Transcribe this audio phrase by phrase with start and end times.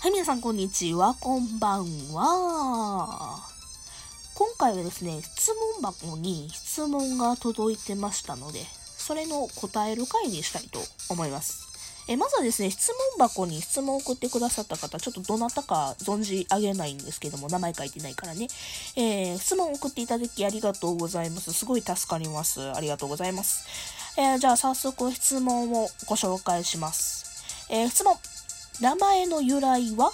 [0.00, 1.14] はい、皆さん、こんにちは。
[1.20, 3.38] こんばんは。
[4.34, 8.60] 今回はですね、質問箱に質問が届いてましたので、
[8.96, 11.68] それの答える回にしたいと思います。
[12.08, 18.48] えまずはですね、質問箱に質問を送ってくださった方、ちょっとどなたか存じ上げないんですけども、名前書いてないからね。
[18.96, 21.52] えー、質問を送っていただきありがとうございます。
[21.52, 22.74] すごい助かります。
[22.74, 23.66] ありがとうございます。
[24.16, 27.44] えー、じゃあ早速質問をご紹介します。
[27.68, 28.16] えー、質問。
[28.80, 30.10] 名前の由来は？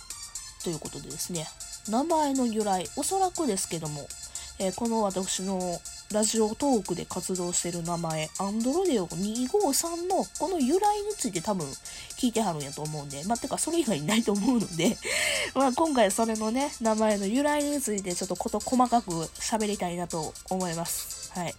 [0.65, 1.47] ということでですね、
[1.89, 4.09] 名前の由来、おそらくですけども、
[4.59, 5.61] えー、この私の
[6.13, 11.65] ラジオトークで活動してる名前、アンドロデオ253のこの由来について多分
[12.19, 14.97] 聞いてはるんやと思うんで、まあ、てかそれ以外にないと思うので
[15.55, 21.31] まあ今回それのね、名前の由来についてちょっとこと細かく喋りたいなと思います。
[21.35, 21.55] はい。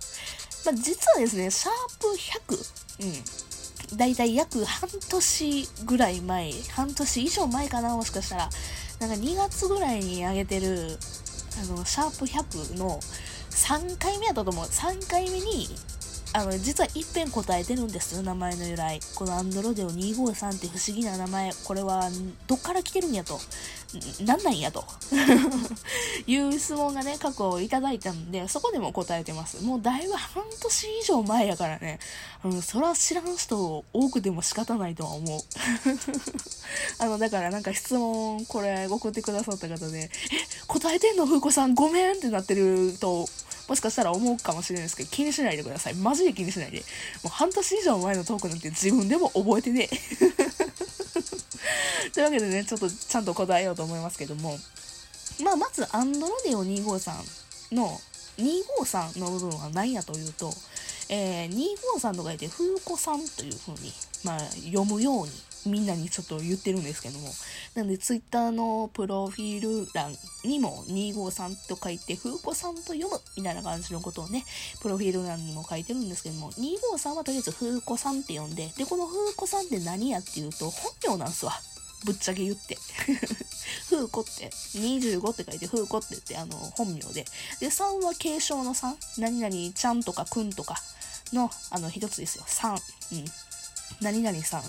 [0.66, 2.08] まあ、実はですね、シャープ
[2.54, 3.48] 100、うん。
[3.96, 8.50] だいたい約半年ぐらい前、半年以上前かな、もしかしたら。
[9.00, 10.98] なんか2月ぐらいに上げてる、
[11.62, 13.00] あの、シャープ100の
[13.50, 14.66] 3回目やったと思う。
[14.66, 15.70] 3回目に、
[16.38, 19.00] あの、実は一遍答えてるんですよ、名前の由来。
[19.16, 22.12] このアンドロデオ253って不思議な名前、これは
[22.46, 23.40] どっから来てるんやと。
[24.24, 24.84] なんなんやと
[26.28, 29.64] いう質問がね、過去いただいたんで、そこでも答えてます。
[29.64, 32.00] もうだいぶ半年以上前やからね、
[32.44, 35.40] うん、そら知らん人多くても仕方ないとは思う。
[37.00, 40.10] あの、だからなんか質問、これ送ってくださった方で、え、
[40.68, 41.26] 答えてんの？
[41.26, 43.28] 風子さんごめんってなってると、
[43.68, 45.96] もしかしたら思うかもしれないですけど、気にしないでください。
[45.96, 46.80] マジで気にしないで。
[46.80, 46.84] も
[47.26, 49.90] う半年以上前のトークなんて自分でも覚えてね
[52.14, 54.58] というわけでね、ちょっとちゃんと答えようと思いますけども、
[55.44, 58.00] まあ、まず、アンドロデオ253の、
[58.38, 60.52] 253の部分は何やというと、
[61.10, 63.92] えー、253と書いて、風子さんという風に、
[64.24, 65.32] まあ、読むように、
[65.68, 67.30] みんなにちょっと言ってるんですけども。
[67.76, 74.46] なんで、ツイッターのプロフィール欄にも253と書いて、風子さんと読むみたいな感じのことをね、
[74.82, 81.54] プロフィール欄にも書いてるんですけども、253はとりあえず風子さんって呼んで、で、この風子さんって何やっていうと、本名なんすわ。
[82.06, 82.78] ぶっちゃけ言って。
[83.90, 87.26] 風子って、25って書いて風子って言って、あの、本名で。
[87.60, 89.22] で、3は継承の3。
[89.22, 90.76] 何々ちゃんとかくんとか
[91.34, 92.46] の、あの、一つですよ。
[92.48, 92.74] 3。
[93.14, 93.26] うん。
[94.02, 94.64] 何々さん。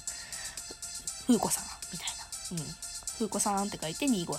[1.28, 1.64] 風子さん。
[1.92, 2.08] みたい
[2.58, 2.64] な。
[2.64, 2.74] うん。
[3.18, 4.10] 風子さんって書いて253。
[4.10, 4.36] みたいな。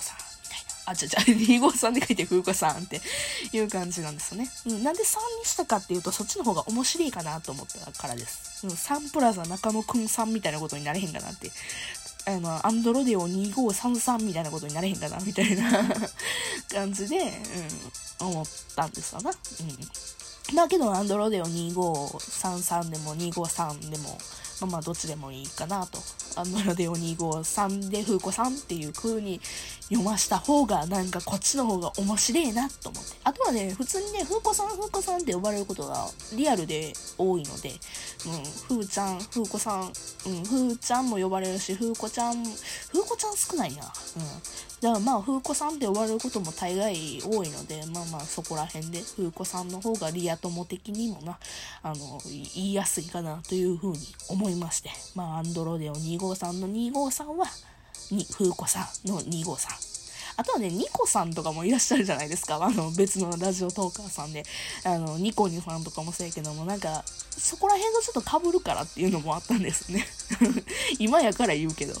[0.86, 3.00] あ、ちゃちゃ、253って書いて風子さんって
[3.52, 4.50] いう感じなんですよね。
[4.66, 4.82] うん。
[4.82, 5.04] なんで3
[5.38, 8.66] にしたかっていうと、そっちの方が面白いかなと思ったからです。
[8.66, 8.72] うん。
[8.72, 11.50] 3プラザ中野くんさんみたいなことになれへんかなって
[12.26, 15.70] あの、アンドロデオ2533みたいなことになれへんかな、みたいな
[16.70, 17.16] 感じで、
[18.20, 18.46] うん、思っ
[18.76, 19.30] たんですわな。
[19.30, 20.56] うん。
[20.56, 24.18] だけど、アンドロデオ2533でも253でも、
[24.60, 25.98] まあまあどっちでもいいかなと。
[26.36, 29.40] アンドロデオ253で風子さんっていう風に
[29.88, 33.16] 読ました方がなんかこっちの方が面白いなと思って。
[33.24, 43.82] あとはね、普通にね、風子さん風子さんって呼ばれることがリアルで多いので、うん、風ちゃん、風子さん、うん、風ちゃんも呼ばれるし、風子ちゃん、風子ちゃん少ないな。
[43.82, 43.90] うん。
[44.80, 51.38] だからまあ、風子さんって呼ばれることも大概多いので、まあまあそこら辺で風子さんの方がリア友的にもな、
[51.82, 53.98] あの、言いやすいかなという風に
[54.28, 57.46] 思いますまして、まあ、アンドロデオ253の253は、
[58.10, 59.90] に、風子さんの253。
[60.40, 62.58] あとはね、ニコさんとかもいらっしゃるじゃないですか。
[62.62, 64.42] あの、別のラジオトーカーさんで。
[64.84, 67.04] あの、ニコニさんとかもそうやけども、なんか、
[67.36, 70.06] そこら辺がちょっと被るからっていうのもあったんですね。
[70.98, 71.94] 今やから言うけど。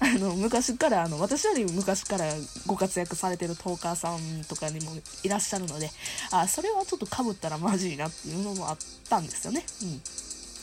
[0.00, 2.34] あの、昔から、あの、私より昔から
[2.66, 4.92] ご活躍されてるトーカーさんとかにも
[5.22, 5.90] いらっしゃるので、
[6.30, 9.64] あ、それはちょっと被ったらマジいなっていうのもあったんですよね。
[9.82, 10.02] うん。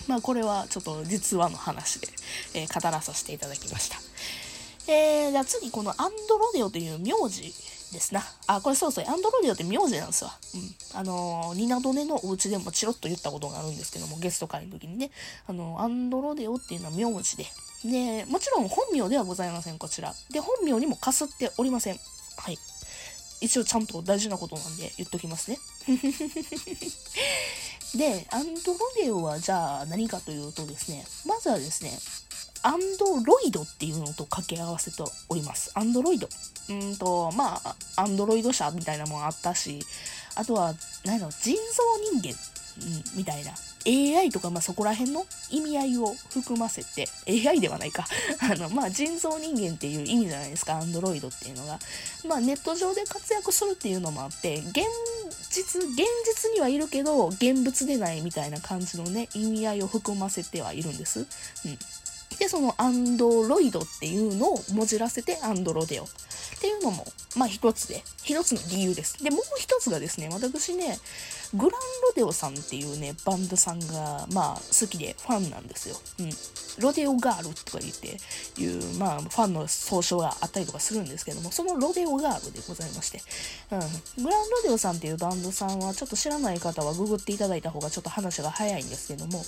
[0.07, 2.07] まあ、これはちょっと実話の話で、
[2.55, 3.97] えー、語らさせていただきました。
[4.91, 7.41] えー、じゃあ次、このアンドロデオという名字
[7.93, 8.21] ですな。
[8.47, 10.37] あ、これそうそう、アンドロデオって名字なんですわ。
[10.55, 10.99] うん。
[10.99, 15.11] あのー、ニナドネのお家でもチロッと言ったことがあるんですけども、ゲスト会の時にね、
[15.47, 17.45] あのー、アンドロデオっていうのは名字で。
[17.85, 20.13] で、もちろん本名ではございません、こちら。
[20.31, 21.99] で、本名にもかすっておりません。
[22.37, 22.57] はい。
[23.41, 25.59] 一応ちゃんと大事なことなんで言っときますね。
[27.95, 31.91] で、アンドロデオはじゃあ何かというとですね、まずはですね、
[32.63, 35.71] アンドロイドっていうのと掛け合わせております。
[35.75, 36.27] アンドロイド。
[36.69, 39.81] うんと、まあ、アンドロイド社みたいなもんあったし、
[40.35, 40.73] あとは、
[41.05, 41.61] 何だろう、人造
[42.21, 42.35] 人間、
[42.81, 43.51] うん、みたいな。
[43.85, 48.05] AI とか、まあ、そこら辺の意味合いを含ませて、AI ではないか。
[48.39, 51.79] あの、まあ、人造人間っていう意味じゃないですか、アンドロイドっていうのが。
[52.25, 54.85] まあ、ネット上で活躍するっていうのもあって、現
[55.51, 61.25] 実、現実にはいるけど、現物でないみたいな感じのね、意味合いを含ませてはいるんです。
[61.65, 61.79] うん。
[62.37, 66.07] で、そのアンドロイドっていうのをもじらせてアンドロデオっ
[66.59, 69.23] ていうのも、まあ一つで、一つの理由です。
[69.23, 70.97] で、もう一つがですね、私ね、
[71.53, 71.77] グランロ
[72.15, 75.95] デオさんっていうね、バンドさんが、まあ好きでファンなんですよ。
[76.19, 76.29] うん。
[76.79, 78.17] ロデオガールとか言って
[78.61, 83.21] いう、まあ、ファンの総称があったりとかするんですけども、そのロデオガールでございまして、
[83.71, 84.23] うん。
[84.23, 89.43] グランロデオさんっていうバンドさんは、ちょっと知らない方はググっていただいた方がちょっと話が早いんですけども、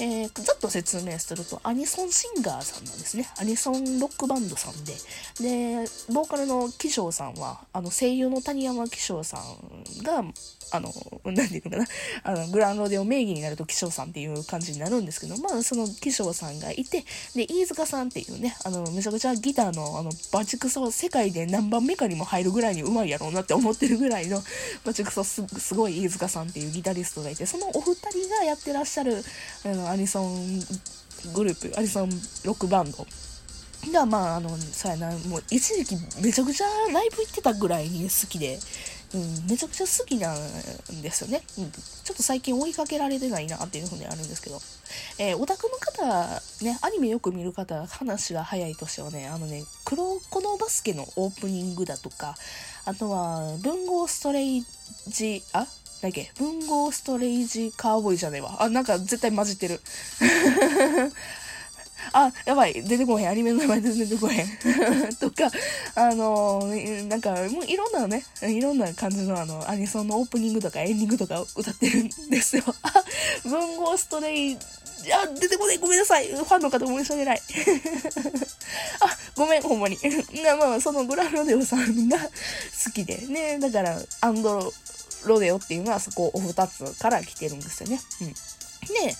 [0.00, 3.28] えー、ざっと説明すると、アニソンシンガーさんなんですね。
[3.38, 4.94] アニソンロックバンドさんで、
[5.40, 10.22] で、ボーカルのキショウさんは、あの、声優の谷山キショウさんが、
[10.70, 10.92] あの、
[11.24, 11.86] なんていうのかな、
[12.22, 17.04] あの、グランロデオ名義になると、気象さんっていう感じになるんですけど、まあ、その気象さんがいて、
[17.34, 24.42] で、飯塚さんっていうね、あの、めちゃくちゃギターの、あの、バチクソ、世界で何番目かにも入るぐらいにうまいやろうなって思ってるぐらいの、
[24.84, 29.22] バチクソす、すごい飯塚さんっていうギタリストがいて、そのお二人がやってらっしゃる、
[29.64, 30.60] あの、アニソン
[31.34, 32.10] グループ、アニソン
[32.44, 33.06] ロックバンド、
[33.92, 38.58] が、まあ、あの、さやな、もう一時期めちゃくちゃライブ行ってたぐらいに好きで、
[39.14, 41.70] うん、めちゃくちゃ好きなんですよね、うん。
[41.70, 44.60] ちょっと最近追いかけられてないなっていうふうにあるんですけど。
[45.18, 52.34] えー、オタクの方、ね、アニメよく見る方、話が早いとしてはね、あのね、黒子のバスケのオープニングだとか、
[52.84, 54.64] あとは、文豪ストレイ
[55.06, 55.66] ジ、あ
[56.00, 58.62] だっけ文豪ストレイジカーボーイじゃねえわ。
[58.62, 59.80] あ、なんか絶対混じってる。
[62.12, 64.46] あ、やばい、出てこへん、アニメの名前出てこへん。
[65.16, 65.50] とか、
[65.94, 66.62] あの
[67.08, 72.64] なんか、もういろんなね、いろんな感じのあの、アニソンのオープニングとかエンディングとか歌ってるんですよ。
[72.82, 73.04] あ、
[73.44, 76.28] 文豪ストレイ、あ、出てこない、ごめんなさい。
[76.28, 77.42] ファンの方申し訳ない。
[79.00, 79.98] あ、ごめん、ほんまに。
[80.58, 84.72] まあ、そのグラロデオさんが好きで、ね、だから、アンド
[85.24, 88.00] ロデオっていうのはそこお二つから来てるんですよね。
[88.20, 88.28] うん。
[88.28, 89.16] で、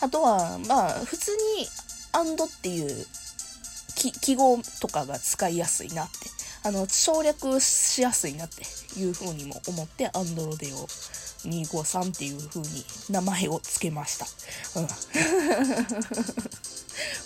[0.00, 1.68] あとは、まあ、普通に
[2.22, 3.06] っていう
[3.96, 6.14] 記号とかが使いやすいなって、
[6.64, 8.62] あの、省略しやすいなって
[8.98, 10.76] いう風にも思って、アンドロデオ
[11.46, 14.26] 253っていう風に名前を付けました。
[14.80, 14.88] うん。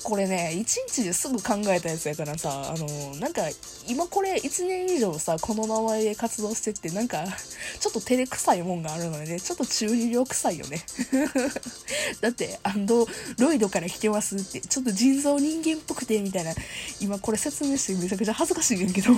[0.03, 3.43] これね、一日ですぐ考えたやつやからさ、あのなんか、
[3.89, 7.25] 今これ1年以上さ、この名前で活動してって、なんか、
[7.79, 10.85] ちょっと照れくさいもんがあるのでね、ちょっと中二病臭いよね。
[12.21, 13.07] だって、アンド
[13.39, 16.55] ロイドから来てますって、ちょっと人造人間っぽくて、みたいな、
[17.01, 19.13] 今これ説明してめちゃくちゃ恥ずかしいんやけど。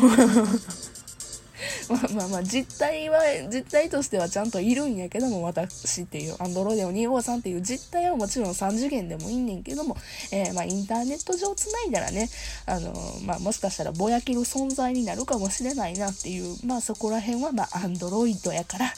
[1.89, 3.21] ま あまあまあ、実態は、
[3.53, 9.97] 実態としてはちゃんといるんやけども、私っていう、アンドロデオ253っていう実態はもちろん3次元でもいいねんけども、
[10.31, 12.29] えー、まあインターネット上繋いだらね、
[12.67, 18.93] あのー、まあもしかしたらぼやける存在になるかもしれないなっていう、まあそこら辺はまあアンドロイドやから、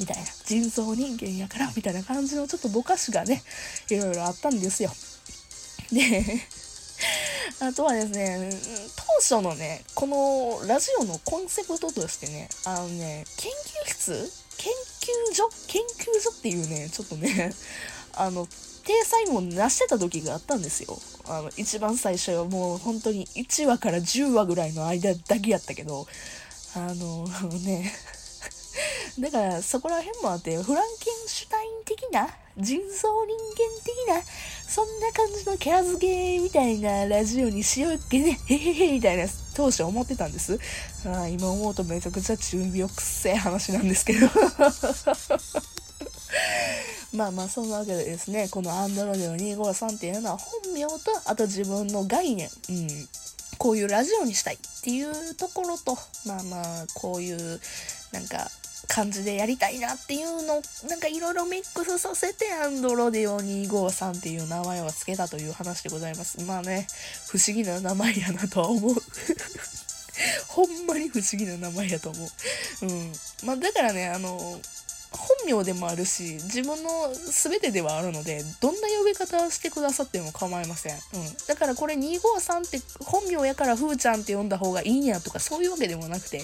[0.00, 3.42] みたいな、人造人間やから、みたいな感じのちょっとぼかしがね、
[3.90, 4.90] いろいろあったんですよ。
[5.92, 6.24] で、
[7.60, 8.50] あとはですね、
[8.96, 13.50] 当初のね、このラジオのコンセプトとしてね、あのね、研
[13.86, 14.32] 究室？
[14.58, 14.72] 研
[15.30, 15.48] 究所？
[15.66, 17.52] 研究所っていうね、ちょっとね、
[18.14, 18.46] あの、
[18.84, 20.98] 体裁も成してた時があったんですよ。
[21.26, 26.06] あの、一番最初はもう本当に1話から10話ぐらいの間だけやったけど、
[26.74, 27.26] あの、
[27.60, 27.92] ね、
[29.18, 32.28] だからそこら辺もあって、フランケンシュタイン的な、
[32.58, 34.22] 人造人間的な、
[34.68, 40.58] そんな感じのキャラ付けみたいなラジオにしようっけね、 へへへみたいな当初思ってたんです。
[41.06, 44.28] あ今思うとめちゃくちゃ中二病くせえ話なんですけど。
[47.14, 53.08] まあまあそんなわけでですね、このアンドロデオ253っていうのは本名と、あと自分の概念、うん、
[53.56, 57.60] こういうラジオにしたいっていうところと、まあまあ、こういう、
[58.12, 58.50] なんか、
[58.88, 66.42] 感じでやりたいなっていうのなんかいろいろミックスさせてアンドロデオ253っていう名前を付けたという話でございます。
[66.42, 66.86] まあね、
[67.28, 68.94] 不思議な名前やなとは思う。
[70.48, 72.24] ほんまに不思議な名前やと思
[72.82, 72.86] う。
[72.86, 73.12] うん。
[73.44, 74.60] まあだからね、あの、
[75.10, 80.94] 本名でもあるし、自分の全てではあるので、どんな呼び方をしてくださっても構いません。
[80.94, 81.00] うん。
[81.46, 86.42] だからこれ253って本名やからふーちゃんって呼んだ方がいいんやとかそういうわけでもなくて、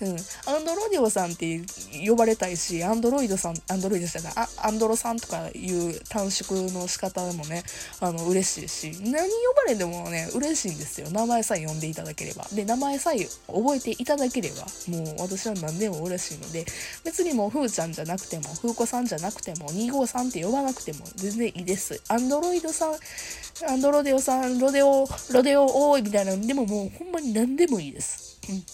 [0.00, 0.16] うん。
[0.46, 1.62] アンドロディオさんって
[2.06, 7.62] 呼ばれたいし、アンドロイドさん、アンドロイドじゃない、アンドロさんとかいう短縮の仕方でもね、
[8.00, 9.20] あの、嬉しいし、何呼
[9.56, 11.10] ばれてもね、嬉しいんですよ。
[11.10, 12.46] 名前さえ呼んでいただければ。
[12.52, 16.64] で、名前さえ覚えていただければ、もう私は何でも嬉しいので、
[17.04, 22.02] 別にもうふーちゃんじゃゃなくても、風子さんじゃなくても、253って呼ばなくても全然いいです。
[22.08, 22.94] アンドロイドさん、
[23.68, 28.40] アンドロデオさん、ロデオ、ロデオ多いみたいなのでももうほんまに何でもいいです。
[28.48, 28.64] うん。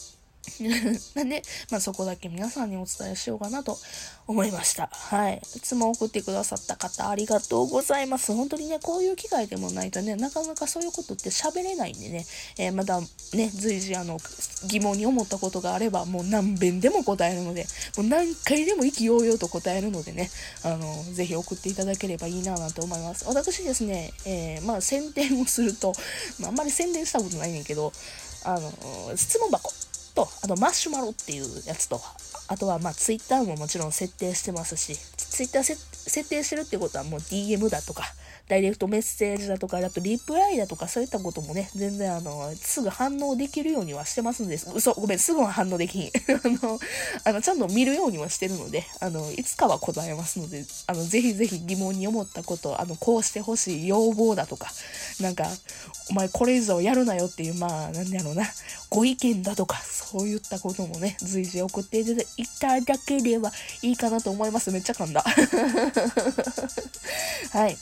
[1.14, 3.78] なんで、まあ、そこだけ皆さんにお伝えしようかなと
[4.26, 4.88] 思いました。
[4.92, 5.40] はい。
[5.56, 8.32] いつも送ってくださった方、ありがとうございます。
[8.34, 12.26] 本当にね、こういう機会でもないとね、なかなかそういうことって喋れないんでね、
[12.58, 14.18] えー、まだね、随時あの、
[14.66, 20.30] 疑問に思ったことがあれば、もう何遍でも答えるので、もう何回でも意気揚々と答えるのでね、
[20.62, 23.24] あの、ぜひ送っていただければいいななんて思います。
[23.26, 25.92] 私ですね、えー、まあ、宣伝をすると、
[26.38, 27.92] まあ、あんまり宣伝したことないねんけど、
[28.44, 28.72] あの、
[29.16, 29.72] 質問箱
[30.18, 32.00] と、あとマシュマロっていうやつと、
[32.48, 38.02] あとはまあツイッターももちろん設定してますし、ツイッター設定してるってことはもう DM だとか、
[38.48, 44.70] ダイレクトメッセージだとか、あとリプライだとか、そういったこともね、全然あの、すぐ反応できるようにはしてますんです。
[44.74, 46.08] 嘘、ごめん、すぐは反応できん。
[46.08, 46.80] あの、
[47.24, 54.72] あの、ちゃんと見るようにはしてるので、あの、いつかは答えますので、あの、ぜひぜひ疑問に思ったこと、あの、こうしてほしい要望だとか、
[55.20, 55.46] なんか、
[56.10, 58.50] お前これ以上やるなよっていう、まあ、なんだろうな、
[58.88, 62.06] ご意見だとか、そういったこともね、随時送ってい
[62.60, 63.52] ただければ
[63.82, 64.70] いいかなと思います。
[64.70, 65.22] めっちゃ噛んだ。
[67.52, 67.76] はい。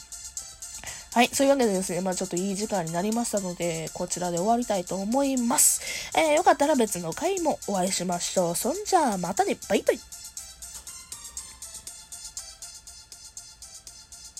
[1.16, 1.28] はい。
[1.32, 5.80] そういうわけでですね、まあちょっといい時間になりましたので、こちらで終わりたいと思います。
[6.14, 8.54] えー、よかったら別の回もお会いしましょう。
[8.54, 9.56] そんじゃあ、またね。
[9.66, 10.00] バイバイ。